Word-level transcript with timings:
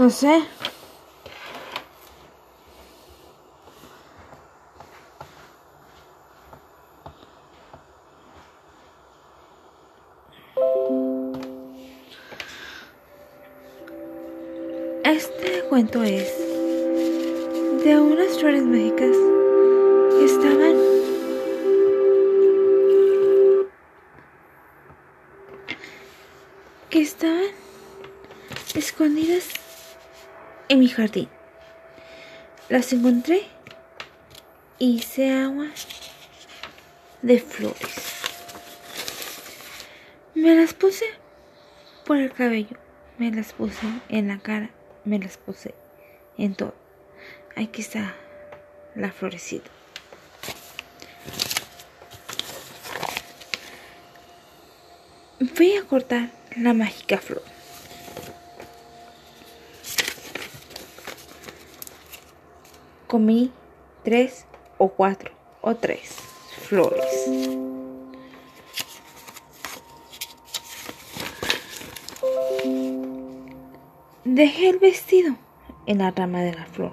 No 0.00 0.08
sé. 0.08 0.42
Este 15.04 15.64
cuento 15.68 16.02
es 16.02 16.32
de 17.84 18.00
unas 18.00 18.38
flores 18.38 18.62
mágicas 18.62 19.14
que 20.16 20.24
estaban 20.24 20.76
que 26.88 27.02
estaban 27.02 27.50
escondidas 28.74 29.60
en 30.70 30.78
mi 30.78 30.88
jardín. 30.88 31.28
Las 32.68 32.92
encontré 32.92 33.42
y 34.78 34.98
hice 34.98 35.32
agua 35.32 35.66
de 37.22 37.40
flores. 37.40 38.22
Me 40.34 40.54
las 40.54 40.72
puse 40.72 41.04
por 42.06 42.18
el 42.18 42.32
cabello, 42.32 42.76
me 43.18 43.32
las 43.32 43.52
puse 43.52 43.84
en 44.08 44.28
la 44.28 44.38
cara, 44.38 44.70
me 45.04 45.18
las 45.18 45.36
puse 45.38 45.74
en 46.38 46.54
todo. 46.54 46.74
Aquí 47.56 47.82
está 47.82 48.14
la 48.94 49.10
florecita. 49.10 49.70
Voy 55.40 55.76
a 55.76 55.82
cortar 55.82 56.30
la 56.56 56.74
mágica 56.74 57.18
flor. 57.18 57.59
Comí 63.10 63.50
tres 64.04 64.46
o 64.78 64.86
cuatro 64.86 65.32
o 65.62 65.74
tres 65.74 66.14
flores. 66.68 67.28
Dejé 74.24 74.68
el 74.68 74.78
vestido 74.78 75.34
en 75.86 75.98
la 75.98 76.12
rama 76.12 76.42
de 76.42 76.54
la 76.54 76.66
flor. 76.66 76.92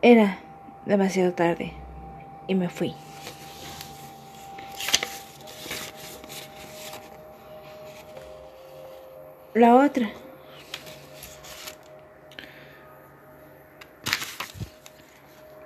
Era 0.00 0.38
demasiado 0.86 1.34
tarde 1.34 1.74
y 2.48 2.54
me 2.54 2.70
fui. 2.70 2.94
La 9.54 9.76
otra. 9.76 10.10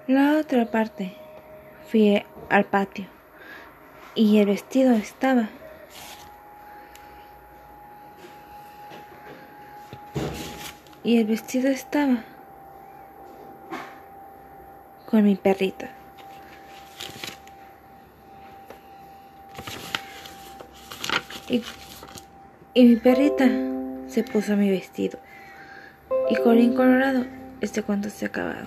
La 0.06 0.36
otra 0.36 0.66
parte. 0.70 1.16
Fui 1.90 2.22
al 2.50 2.66
patio 2.66 3.06
y 4.14 4.40
el 4.40 4.46
vestido 4.46 4.92
estaba. 4.92 5.48
Y 11.02 11.18
el 11.18 11.24
vestido 11.24 11.70
estaba 11.70 12.24
con 15.06 15.24
mi 15.24 15.36
perrita. 15.36 15.88
Y, 21.48 21.62
y 22.74 22.84
mi 22.84 22.96
perrita 22.96 23.77
se 24.08 24.24
puso 24.24 24.56
mi 24.56 24.70
vestido. 24.70 25.18
Y 26.30 26.36
colorín 26.36 26.74
colorado, 26.74 27.26
este 27.60 27.82
cuento 27.82 28.10
se 28.10 28.24
ha 28.24 28.28
acabado. 28.28 28.66